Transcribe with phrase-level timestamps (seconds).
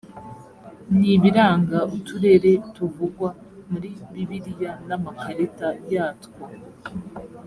[0.97, 3.29] n ibiranga uturere tuvugwa
[3.71, 6.41] muri bibiliya n amakarita yatwo